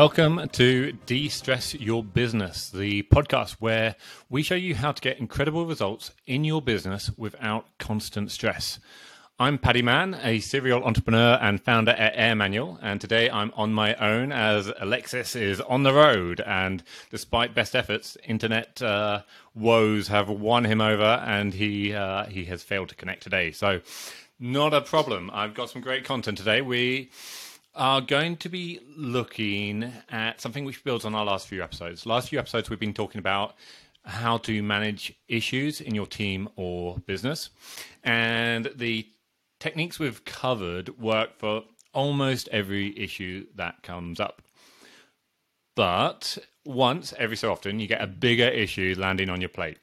[0.00, 3.96] Welcome to De Stress Your Business, the podcast where
[4.30, 8.80] we show you how to get incredible results in your business without constant stress.
[9.38, 13.74] I'm Paddy Mann, a serial entrepreneur and founder at Air Manual, and today I'm on
[13.74, 16.40] my own as Alexis is on the road.
[16.46, 19.24] And despite best efforts, internet uh,
[19.54, 23.52] woes have won him over, and he uh, he has failed to connect today.
[23.52, 23.82] So,
[24.38, 25.30] not a problem.
[25.34, 26.62] I've got some great content today.
[26.62, 27.10] We
[27.74, 32.06] are going to be looking at something which builds on our last few episodes.
[32.06, 33.54] Last few episodes, we've been talking about
[34.04, 37.50] how to manage issues in your team or business.
[38.02, 39.06] And the
[39.60, 41.62] techniques we've covered work for
[41.92, 44.42] almost every issue that comes up.
[45.76, 49.78] But once every so often, you get a bigger issue landing on your plate.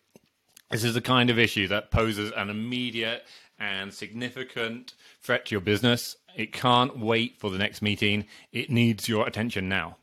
[0.70, 3.24] This is the kind of issue that poses an immediate
[3.60, 8.26] and significant threat to your business it can't wait for the next meeting.
[8.54, 9.98] It needs your attention now.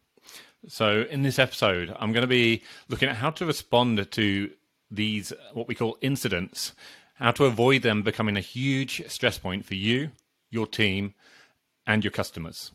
[0.66, 4.50] So, in this episode, I'm going to be looking at how to respond to
[4.90, 6.72] these, what we call incidents,
[7.14, 10.10] how to avoid them becoming a huge stress point for you,
[10.50, 11.14] your team,
[11.86, 12.72] and your customers.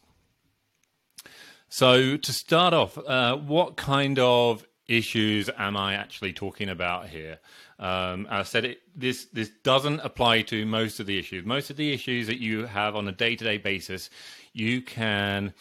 [1.68, 7.40] So, to start off, uh, what kind of issues am I actually talking about here?
[7.78, 11.46] Um, I said it, this this doesn't apply to most of the issues.
[11.46, 14.10] Most of the issues that you have on a day to day basis,
[14.52, 15.54] you can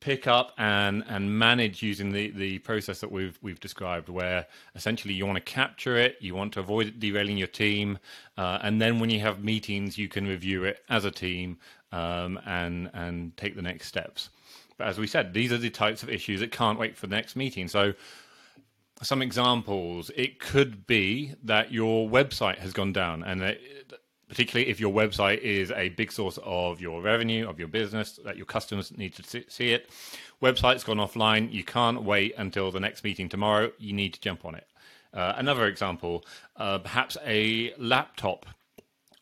[0.00, 5.12] pick up and and manage using the the process that we've we've described where essentially
[5.12, 7.98] you want to capture it you want to avoid derailing your team
[8.36, 11.58] uh, and then when you have meetings you can review it as a team
[11.90, 14.30] um, and and take the next steps
[14.76, 17.16] but as we said these are the types of issues that can't wait for the
[17.16, 17.92] next meeting so
[19.02, 20.10] some examples.
[20.16, 23.56] It could be that your website has gone down, and
[24.28, 28.36] particularly if your website is a big source of your revenue, of your business, that
[28.36, 29.90] your customers need to see it.
[30.42, 31.52] Website's gone offline.
[31.52, 33.72] You can't wait until the next meeting tomorrow.
[33.78, 34.66] You need to jump on it.
[35.14, 36.24] Uh, another example,
[36.56, 38.46] uh, perhaps a laptop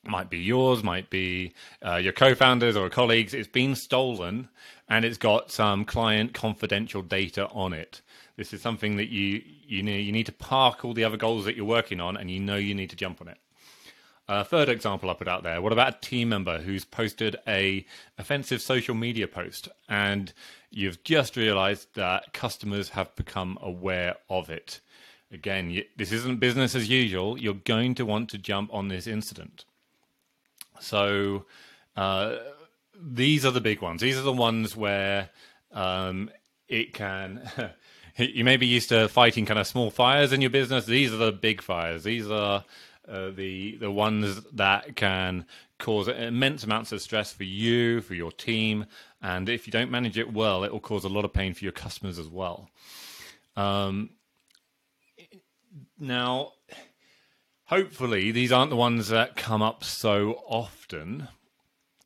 [0.05, 1.53] might be yours, might be
[1.85, 3.35] uh, your co-founders or colleagues.
[3.35, 4.49] It's been stolen,
[4.89, 8.03] and it's got some client confidential data on it.
[8.37, 11.45] This is something that you you need you need to park all the other goals
[11.47, 13.39] that you're working on, and you know you need to jump on it.
[14.29, 15.63] A third example I put out there.
[15.63, 17.87] What about a team member who's posted a
[18.19, 20.33] offensive social media post, and
[20.71, 24.81] you've just realised that customers have become aware of it?
[25.33, 27.39] Again, this isn't business as usual.
[27.39, 29.65] You're going to want to jump on this incident.
[30.81, 31.47] So
[31.97, 32.37] uh,
[33.01, 34.01] these are the big ones.
[34.01, 35.31] These are the ones where
[35.73, 36.31] um,
[36.69, 37.49] it can
[38.17, 40.87] you may be used to fighting kind of small fires in your business.
[40.87, 42.05] These are the big fires.
[42.05, 42.65] These are
[43.09, 45.45] uh, the the ones that can
[45.79, 48.87] cause immense amounts of stress for you, for your team,
[49.23, 51.65] and if you don't manage it well, it will cause a lot of pain for
[51.65, 52.71] your customers as well.
[53.57, 54.11] Um,
[55.99, 56.53] now,
[57.65, 61.29] hopefully, these aren't the ones that come up so often.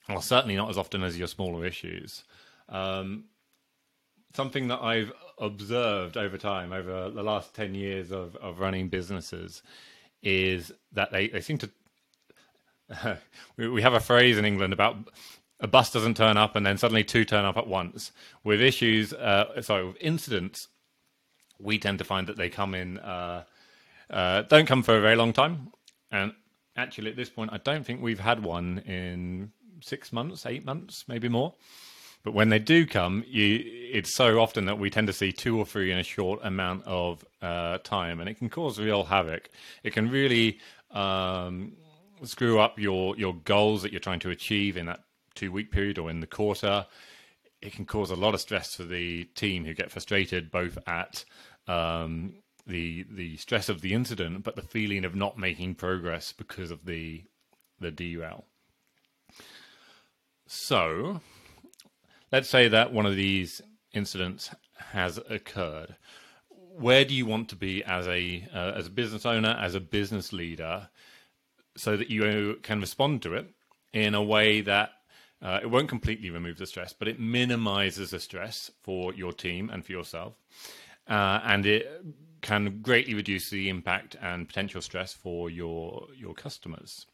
[0.08, 2.24] Well, certainly not as often as your smaller issues.
[2.68, 3.24] Um,
[4.34, 9.62] something that I've observed over time, over the last 10 years of, of running businesses,
[10.22, 11.70] is that they, they seem to.
[13.56, 14.96] we, we have a phrase in England about
[15.60, 18.12] a bus doesn't turn up and then suddenly two turn up at once.
[18.44, 20.68] With issues, uh, sorry, with incidents,
[21.58, 23.44] we tend to find that they come in, uh,
[24.08, 25.68] uh, don't come for a very long time.
[26.10, 26.32] And
[26.76, 29.52] actually, at this point, I don't think we've had one in
[29.82, 31.54] six months, eight months, maybe more.
[32.22, 35.58] But when they do come, you, it's so often that we tend to see two
[35.58, 39.48] or three in a short amount of uh, time, and it can cause real havoc.
[39.82, 40.58] It can really
[40.90, 41.72] um,
[42.24, 45.00] screw up your your goals that you're trying to achieve in that
[45.34, 46.86] two week period or in the quarter.
[47.62, 51.24] It can cause a lot of stress for the team who get frustrated both at
[51.66, 52.34] um,
[52.66, 56.84] the the stress of the incident, but the feeling of not making progress because of
[56.84, 57.24] the
[57.80, 58.44] the derail.
[60.46, 61.20] So
[62.32, 63.60] let's say that one of these
[63.92, 64.50] incidents
[64.92, 65.96] has occurred.
[66.48, 69.80] Where do you want to be as a uh, as a business owner, as a
[69.80, 70.88] business leader,
[71.76, 73.48] so that you can respond to it
[73.92, 74.90] in a way that
[75.42, 79.70] uh, it won't completely remove the stress, but it minimizes the stress for your team
[79.70, 80.34] and for yourself,
[81.08, 82.04] uh, and it
[82.40, 87.06] can greatly reduce the impact and potential stress for your your customers.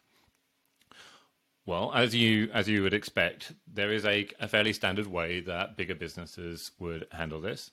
[1.67, 5.77] Well, as you as you would expect, there is a, a fairly standard way that
[5.77, 7.73] bigger businesses would handle this,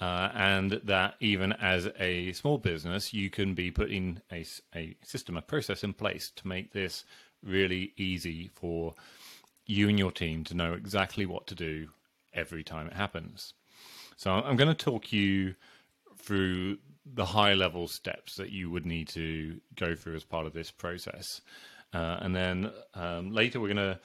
[0.00, 5.36] uh, and that even as a small business, you can be putting a, a system,
[5.36, 7.04] a process in place to make this
[7.42, 8.94] really easy for
[9.66, 11.88] you and your team to know exactly what to do
[12.32, 13.52] every time it happens.
[14.16, 15.54] So I'm going to talk you
[16.16, 20.54] through the high level steps that you would need to go through as part of
[20.54, 21.42] this process.
[21.94, 23.98] Uh, and then um, later we're going to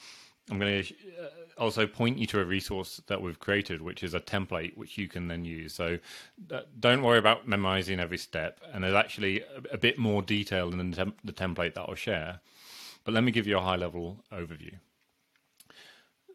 [0.50, 1.28] I'm going to uh,
[1.58, 5.08] also point you to a resource that we've created, which is a template which you
[5.08, 5.76] can then use.
[5.76, 6.00] So
[6.52, 8.60] uh, don't worry about memorizing every step.
[8.74, 12.40] And there's actually a, a bit more detail in the, the template that I'll share.
[13.04, 14.74] But let me give you a high level overview.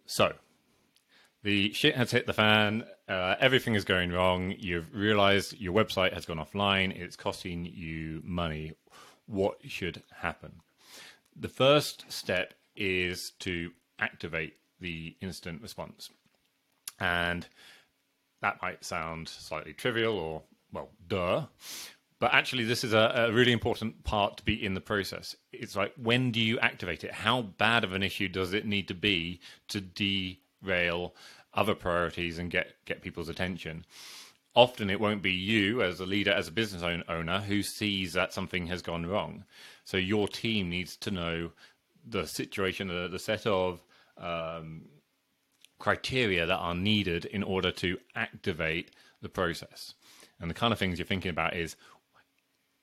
[0.06, 0.34] So
[1.42, 2.84] the shit has hit the fan.
[3.08, 4.54] Uh, everything is going wrong.
[4.58, 6.96] You've realized your website has gone offline.
[6.96, 8.74] It's costing you money.
[9.26, 10.60] What should happen?
[11.36, 16.10] The first step is to activate the incident response.
[17.00, 17.46] And
[18.42, 20.42] that might sound slightly trivial or,
[20.72, 21.46] well, duh.
[22.20, 25.34] But actually, this is a, a, really important part to be in the process.
[25.52, 27.12] It's like, when do you activate it?
[27.12, 31.14] How bad of an issue does it need to be to derail
[31.52, 33.84] other priorities and get, get people's attention?
[34.54, 38.32] Often it won't be you as a leader, as a business owner, who sees that
[38.32, 39.44] something has gone wrong.
[39.84, 41.50] So your team needs to know
[42.06, 43.82] the situation, the, the set of
[44.16, 44.82] um,
[45.78, 48.90] criteria that are needed in order to activate
[49.22, 49.94] the process.
[50.40, 51.76] And the kind of things you're thinking about is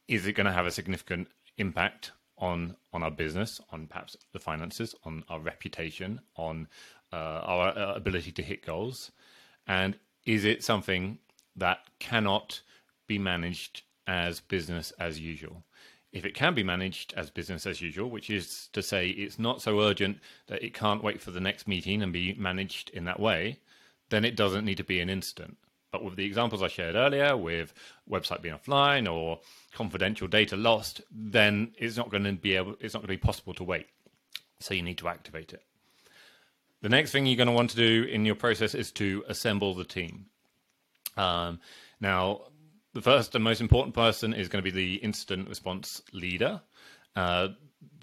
[0.08, 4.40] is it going to have a significant impact on on our business, on perhaps the
[4.40, 6.68] finances, on our reputation, on
[7.14, 9.12] uh, our uh, ability to hit goals,
[9.68, 11.20] and is it something
[11.56, 12.62] that cannot
[13.08, 15.64] be managed as business as usual?
[16.12, 19.62] if it can be managed as business as usual, which is to say it's not
[19.62, 23.20] so urgent that it can't wait for the next meeting and be managed in that
[23.20, 23.60] way,
[24.10, 25.58] then it doesn't need to be an incident.
[25.92, 27.74] But with the examples I shared earlier, with
[28.10, 29.40] website being offline or
[29.74, 33.28] confidential data lost, then it's not going to be able, it's not going to be
[33.28, 33.88] possible to wait.
[34.60, 35.64] So you need to activate it.
[36.82, 39.74] The next thing you're going to want to do in your process is to assemble
[39.76, 40.26] the team.
[41.18, 41.60] Um,
[42.00, 42.42] now,
[42.94, 46.62] the first and most important person is going to be the incident response leader.
[47.16, 47.50] Uh,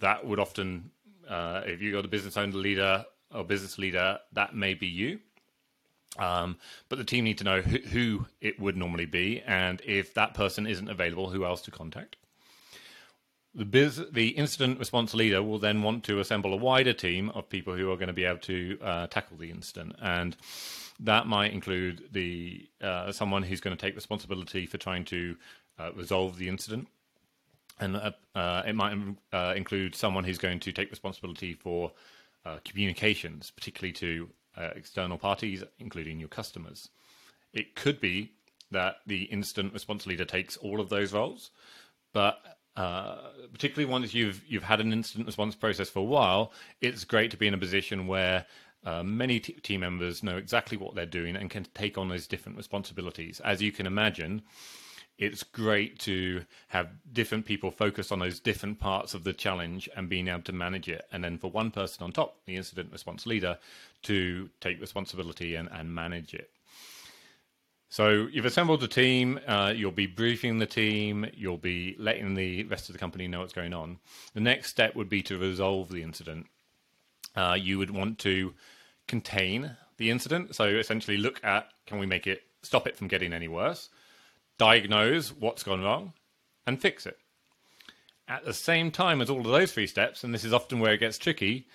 [0.01, 0.91] that would often,
[1.29, 5.21] uh, if you got a business owner leader or business leader, that may be you.
[6.19, 6.57] Um,
[6.89, 10.35] but the team need to know who, who, it would normally be, and if that
[10.35, 12.17] person isn't available, who else to contact.
[13.55, 17.49] The, biz, the incident response leader will then want to assemble a wider team of
[17.49, 19.97] people who are going to be able to uh, tackle the incident.
[20.01, 20.37] And
[21.01, 25.37] that might include the uh, someone who's going to take responsibility for trying to
[25.79, 26.89] uh, resolve the incident,
[27.79, 28.97] and uh, uh it might
[29.33, 31.93] uh, include someone who's going to take responsibility for
[32.65, 34.27] communications, particularly to
[34.75, 36.89] external parties, including your customers.
[37.53, 38.33] It could be
[38.71, 41.51] that the incident response leader takes all of those roles,
[42.15, 42.58] but
[43.53, 47.37] particularly once you've you've had an incident response process for a while, it's great to
[47.37, 48.47] be in a position where
[48.85, 52.27] uh, many t- team members know exactly what they're doing and can take on those
[52.27, 53.41] different responsibilities.
[53.41, 54.43] As you can imagine,
[55.19, 60.09] it's great to have different people focus on those different parts of the challenge and
[60.09, 61.07] being able to manage it.
[61.11, 63.59] And then for one person on top, the incident response leader,
[64.03, 66.51] to take responsibility and, and manage it.
[67.91, 72.65] So you've assembled a team, uh, you'll be briefing the team, you'll be letting the
[72.65, 73.99] rest of the company know what's going on.
[74.35, 76.47] The next step would be to resolve the incident
[77.39, 78.53] uh, you would want to
[79.07, 80.55] contain the incident.
[80.55, 83.89] So essentially, look at can we make it stop it from getting any worse,
[84.59, 86.13] diagnose what's gone wrong,
[86.67, 87.19] and fix it.
[88.27, 90.93] At the same time as all of those three steps, and this is often where
[90.93, 91.67] it gets tricky,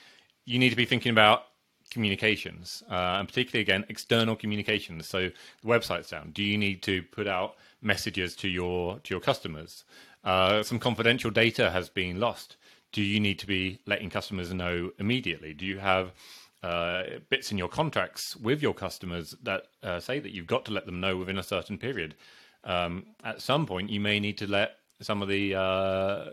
[0.46, 1.46] you need to be thinking about
[1.90, 5.08] communications, uh, and particularly again external communications.
[5.08, 5.30] So
[5.62, 6.32] the website's down.
[6.32, 9.84] Do you need to put out messages to your to your customers?
[10.24, 12.56] Uh, some confidential data has been lost
[12.94, 15.54] do you need to be letting customers know immediately?
[15.54, 16.14] Do you have
[16.62, 20.72] uh, bits in your contracts with your customers that uh, say that you've got to
[20.72, 22.16] let them know within a certain period?
[22.64, 26.26] Um, at some point, you may need to let some of the uh,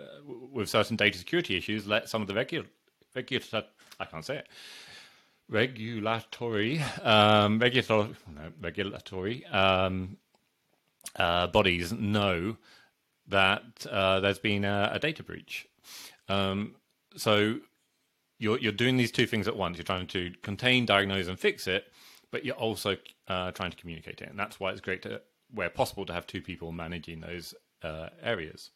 [0.52, 2.66] with certain data security issues, let some of the regular
[3.16, 3.64] regular
[3.98, 4.46] I can't say it
[5.50, 10.16] regulatory um, regulatory no, regulatory um,
[11.16, 12.56] uh, bodies know
[13.26, 15.66] that uh, there's been a, a, data breach
[16.28, 16.74] um,
[17.16, 17.56] so
[18.40, 19.76] you're you're doing these two things at once.
[19.76, 21.92] You're trying to contain, diagnose, and fix it,
[22.32, 22.96] but you're also
[23.28, 25.20] uh, trying to communicate it, and that's why it's great to,
[25.54, 28.70] where possible, to have two people managing those uh, areas.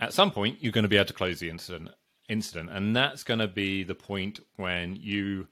[0.00, 1.90] At some point, you're going to be able to close the incident,
[2.28, 5.46] incident, and that's going to be the point when you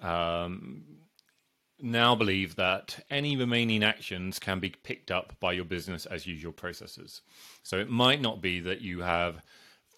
[0.00, 0.84] um,
[1.80, 6.52] now believe that any remaining actions can be picked up by your business as usual
[6.52, 7.22] processes.
[7.62, 9.42] So it might not be that you have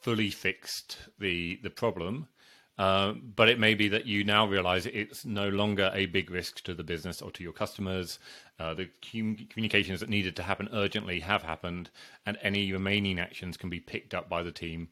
[0.02, 2.28] fully fixed the the problem,
[2.78, 6.62] Uh, but it may be that you now realize it's no longer a big risk
[6.62, 8.20] to the business or to your customers.
[8.60, 8.88] Uh, the
[9.50, 11.90] communications that needed to happen urgently have happened,
[12.24, 14.88] and any remaining actions can be picked up by the team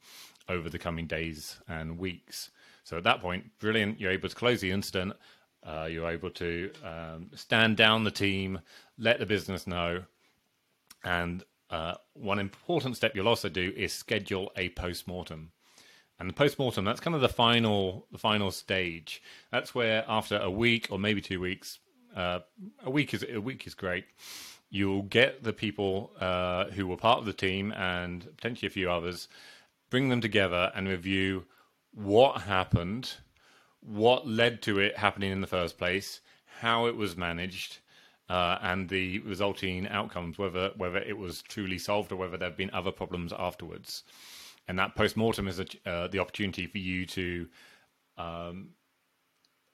[0.49, 2.50] over the coming days and weeks.
[2.85, 5.15] So at that point, brilliant, you're able to close the incident.
[5.62, 8.61] Uh, you're able to um, stand down the team,
[8.99, 10.05] let the business know,
[11.03, 15.50] and uh, one important step you'll also do is schedule a post mortem.
[16.19, 19.23] And the post mortem, that's kind of the final, the final stage.
[19.50, 21.79] That's where after a week or maybe two weeks,
[22.15, 22.41] uh,
[22.83, 24.07] a week is a week is great.
[24.71, 28.91] You'll get the people uh, who were part of the team and potentially a few
[28.91, 29.29] others,
[29.97, 31.43] bring them together and review
[31.95, 33.15] what happened,
[33.81, 36.21] what led to it happening in the first place,
[36.61, 37.79] how it was managed,
[38.29, 42.59] uh, and the resulting outcomes, whether whether it was truly solved or whether there have
[42.59, 44.03] been other problems afterwards.
[44.69, 47.49] And that post mortem is a, uh, the opportunity for you to
[48.19, 48.73] um,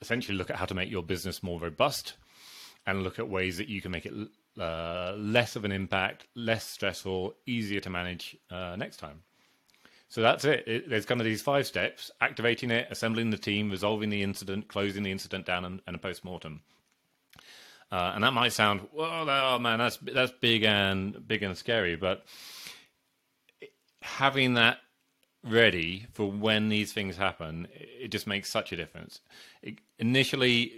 [0.00, 2.14] essentially look at how to make your business more robust
[2.87, 4.14] and look at ways that you can make it
[4.57, 9.25] uh, less of an impact, less stressful, easier to manage uh, next time.
[10.12, 10.64] So that's it.
[10.69, 10.90] it.
[10.90, 15.04] There's kind of these five steps: activating it, assembling the team, resolving the incident, closing
[15.04, 16.61] the incident down, and, and a post mortem.
[17.90, 21.97] Uh, and that might sound, well, oh man, that's that's big and big and scary,
[21.97, 22.26] but
[24.02, 24.81] having that
[25.45, 29.21] ready for when these things happen, it just makes such a difference.
[29.62, 30.73] It, initially,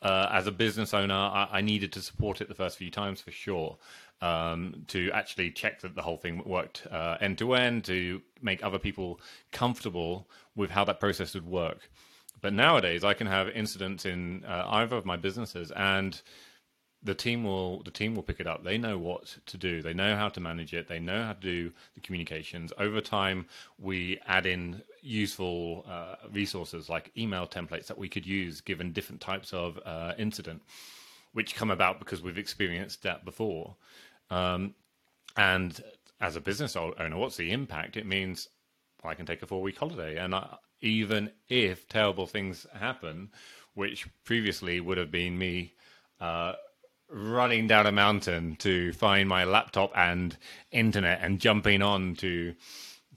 [0.00, 3.20] uh, as a business owner, I, I, needed to support it the first few times
[3.20, 3.78] for sure.
[4.22, 8.64] Um, to actually check that the whole thing worked uh, end to end, to make
[8.64, 9.20] other people
[9.52, 11.90] comfortable with how that process would work.
[12.40, 16.20] But nowadays, I can have incidents in uh, either of my businesses, and
[17.02, 18.64] the team will the team will pick it up.
[18.64, 19.80] They know what to do.
[19.80, 20.88] They know how to manage it.
[20.88, 22.72] They know how to do the communications.
[22.78, 23.46] Over time,
[23.78, 29.20] we add in useful uh, resources like email templates that we could use given different
[29.20, 30.62] types of uh, incident,
[31.36, 33.76] which come about because we've experienced that before.
[34.30, 34.74] Um,
[35.36, 35.78] and
[36.18, 37.98] as a business owner, what's the impact?
[37.98, 38.48] It means
[39.04, 43.28] I can take a four week holiday, and I, even if terrible things happen,
[43.74, 45.74] which previously would have been me.
[46.18, 46.54] Uh,
[47.10, 50.38] running down a mountain to find my laptop and
[50.72, 52.54] internet and jumping on to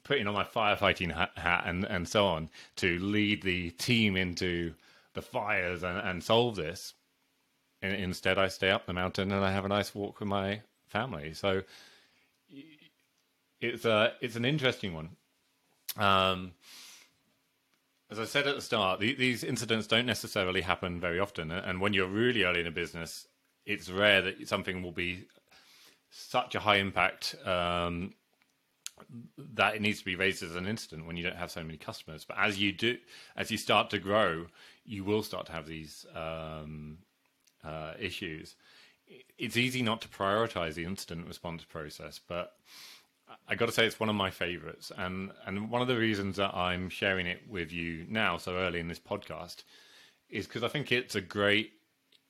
[0.03, 4.73] putting on my firefighting hat and, and so on to lead the team into
[5.13, 6.93] the fires and, and solve this.
[7.81, 10.61] And instead, I stay up the mountain and I have a nice walk with my
[10.87, 11.33] family.
[11.33, 11.63] So
[13.61, 15.09] it's a, it's an interesting one.
[15.97, 16.53] Um,
[18.11, 21.51] as I said at the start, the, these incidents don't necessarily happen very often.
[21.51, 23.27] And when you're really early in a business,
[23.65, 25.25] it's rare that something will be
[26.09, 28.13] such a high impact um,
[29.37, 31.77] that it needs to be raised as an incident when you don't have so many
[31.77, 32.25] customers.
[32.25, 32.97] But as you do,
[33.35, 34.47] as you start to grow,
[34.85, 36.97] you will start to have these um,
[37.63, 38.55] uh, issues.
[39.37, 42.53] It's easy not to prioritize the incident response process, but
[43.47, 46.37] I got to say it's one of my favorites, and and one of the reasons
[46.37, 49.63] that I'm sharing it with you now so early in this podcast
[50.29, 51.73] is because I think it's a great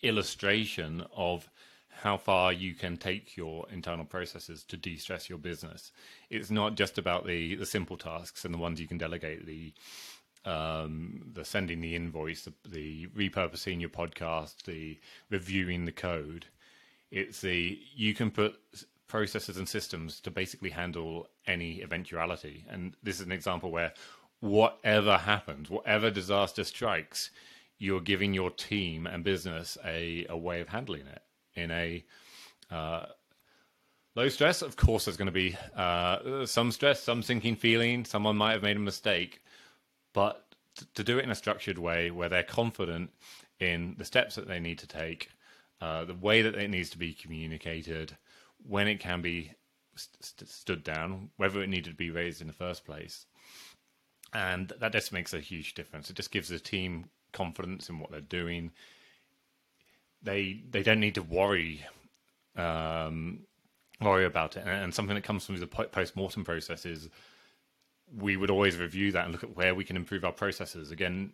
[0.01, 1.50] illustration of
[1.89, 5.91] how far you can take your internal processes to de-stress your business.
[6.29, 9.74] It's not just about the the simple tasks and the ones you can delegate the
[10.46, 16.46] um, the sending the invoice, the, the repurposing your podcast, the reviewing the code.
[17.12, 18.60] It's the you can put
[19.08, 22.65] processes and systems to basically handle any eventuality.
[22.69, 23.93] And this is an example where
[24.39, 27.31] whatever happens, whatever disaster strikes,
[27.77, 31.22] you're giving your team and business a, a way of handling it
[31.55, 32.05] in a
[32.72, 33.05] uh,
[34.15, 34.62] low stress.
[34.62, 38.05] Of course, there's going to be uh, some stress, some sinking feeling.
[38.05, 39.41] Someone might have made a mistake,
[40.20, 40.44] but
[40.96, 43.10] to do it in a structured way where they're confident
[43.58, 45.30] in the steps that they need to take,
[45.80, 48.18] uh, the way that it needs to be communicated,
[48.68, 49.54] when it can be
[49.96, 53.28] st- stood down, whether it needed to be raised in the first place.
[54.34, 56.10] And that just makes a huge difference.
[56.10, 58.72] It just gives the team confidence in what they're doing.
[60.22, 61.86] They they don't need to worry
[62.58, 63.40] um,
[64.02, 64.68] worry about it.
[64.68, 67.08] And, something that comes from the post mortem process is
[68.18, 70.92] we would always review that and look at where we can improve our processes.
[70.92, 71.32] Again,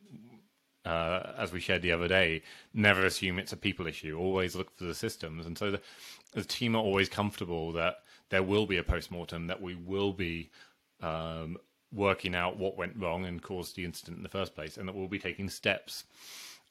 [0.86, 4.18] uh, as we shared the other day, never assume it's a people issue.
[4.18, 5.46] Always look for the systems.
[5.46, 5.82] And so the,
[6.34, 7.98] the team are always comfortable that
[8.30, 10.50] there will be a post mortem, that we will be
[11.02, 11.58] um,
[11.94, 14.96] working out what went wrong and caused the incident in the first place, and that
[14.96, 16.04] we'll be taking steps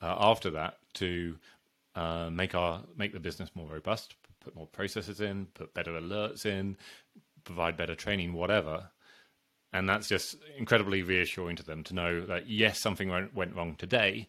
[0.02, 1.36] uh, after that to
[1.94, 6.44] uh, make our make the business more robust, put more processes in, put better alerts
[6.44, 6.76] in,
[7.44, 8.90] provide better training, whatever.
[9.74, 14.28] And that's just incredibly reassuring to them to know that yes, something went wrong today,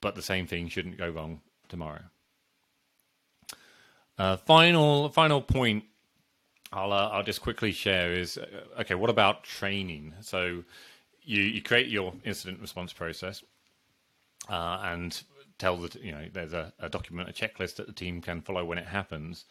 [0.00, 2.02] but the same thing shouldn't go wrong tomorrow.
[4.18, 5.84] Uh, final final point
[6.72, 8.94] I'll uh, I'll just quickly share is uh, okay.
[8.94, 10.12] What about training?
[10.20, 10.62] So
[11.22, 13.42] you you create your incident response process
[14.48, 15.22] uh, and
[15.58, 18.64] tell that you know there's a, a, document a checklist that the team can follow
[18.64, 19.46] when it happens.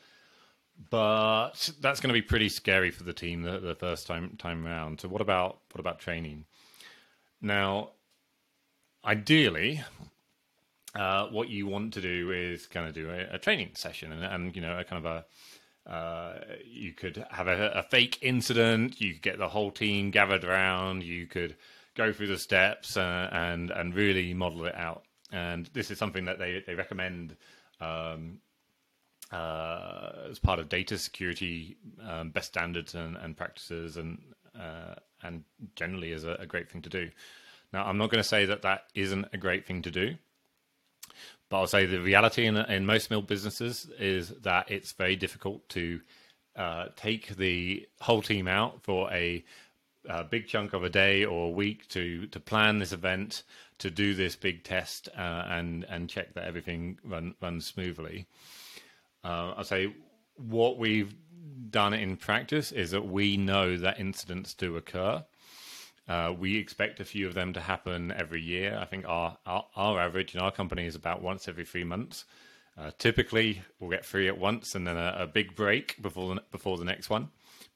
[0.90, 4.66] But that's going to be pretty scary for the team the, the first time time
[4.66, 5.02] around.
[5.02, 6.46] So what about what about training?
[7.42, 7.92] Now,
[9.04, 9.84] ideally,
[10.96, 14.24] uh, what you want to do is kind of do a, a training session and,
[14.24, 15.26] and, you know a kind of
[15.86, 19.00] a uh, you could have a, a, fake incident.
[19.00, 21.04] You could get the whole team gathered around.
[21.04, 21.56] You could
[21.94, 25.04] go through the steps uh, and and really model it out.
[25.32, 27.36] And this is something that they they recommend
[27.80, 28.40] um,
[29.32, 31.78] uh, as part of data security
[32.08, 34.20] um, best standards and, and practices, and
[34.60, 35.44] uh, and
[35.76, 37.10] generally is a, a great thing to do.
[37.74, 40.16] Now, I'm not going to say that that isn't a great thing to do.
[41.50, 45.68] But I'll say the reality in, in most mill businesses is that it's very difficult
[45.70, 46.02] to
[46.56, 49.44] uh, take the whole team out for a,
[50.10, 53.44] a, big chunk of a day or a week to to plan this event,
[53.80, 58.26] to do this big test, uh, and and check that everything run, runs smoothly.
[59.26, 59.94] Uh, I'll say
[60.36, 61.16] what we've
[61.72, 65.24] done in practice is that we know that incidents do occur.
[66.08, 68.78] Uh, we expect a few of them to happen every year.
[68.80, 72.26] I think our, our, our average in our company is about once every three months.
[72.78, 76.44] Uh, typically, we'll get three at once and then a, a, big break before the,
[76.52, 77.30] before the next one.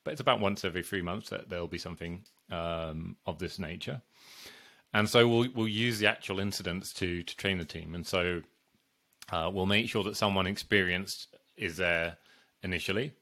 [0.04, 4.02] But it's about once every three months that there'll be something um, of this nature.
[4.94, 7.96] And so we'll we'll use the actual incidents to to train the team.
[7.96, 8.42] And so
[9.32, 12.18] uh, we'll make sure that someone experienced is there
[12.64, 13.14] initially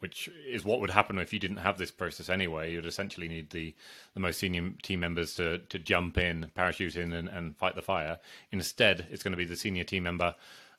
[0.00, 2.72] which is what would happen if you didn't have this process anyway.
[2.72, 3.74] You'd essentially need the,
[4.14, 7.82] the most senior team members to, to jump in, parachute in, and, and fight the
[7.82, 8.18] fire.
[8.52, 10.34] Instead, it's going to be the senior team member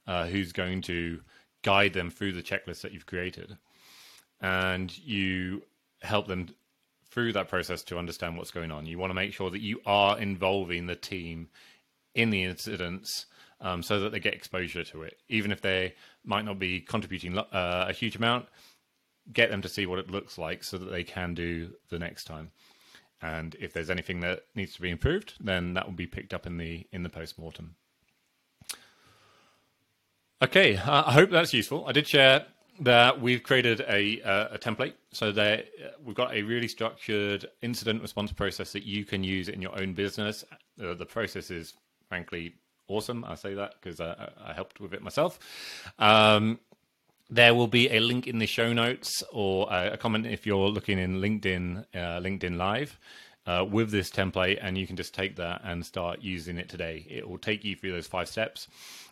[0.05, 1.21] uh, who's going to
[1.63, 3.57] guide them through the checklist that you've created.
[4.39, 5.63] And you
[6.03, 6.49] help them
[7.09, 8.85] through that process to understand what's going on.
[8.85, 11.49] You want to make sure that you are involving the team
[12.13, 13.25] in the incidents
[13.61, 15.17] um, so that they get exposure to it.
[15.29, 15.93] Even if they
[16.23, 18.45] might not be contributing uh, a huge amount,
[19.33, 22.25] get them to see what it looks like so that they can do the next
[22.25, 22.51] time.
[23.21, 26.45] And if there's anything that needs to be improved, then that will be picked up
[26.45, 27.75] in the in the post mortem.
[30.39, 31.85] Okay, uh, I hope that's useful.
[31.87, 32.45] I did share
[32.81, 37.47] that we've created a, uh, a template so that uh, we've got a really structured
[37.63, 40.45] incident response process that you can use in your own business.
[40.79, 41.73] Uh, the process is
[42.07, 42.53] frankly
[42.87, 43.25] awesome.
[43.25, 45.39] I say that because I, I, helped with it myself.
[45.99, 46.59] Um,
[47.29, 50.97] there will be a link in the show notes or a comment if you're looking
[50.97, 52.99] in LinkedIn, uh, LinkedIn Live.
[53.45, 57.07] Uh, with this template, and you can just take that and start using it today.
[57.09, 58.67] It will take you through those five steps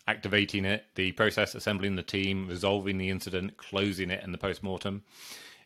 [0.08, 4.62] activating it, the process, assembling the team, resolving the incident, closing it, and the post
[4.62, 5.04] mortem.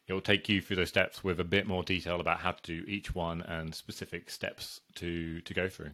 [0.08, 2.64] It will take you through those steps with a bit more detail about how to
[2.64, 5.92] do each one and specific steps to, to go through.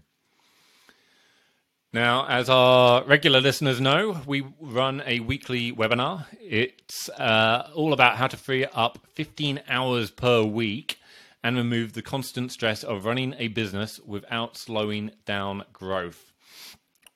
[1.95, 6.25] Now, as our regular listeners know, we run a weekly webinar.
[6.41, 10.99] It's uh, all about how to free up 15 hours per week
[11.41, 16.33] and remove the constant stress of running a business without slowing down growth.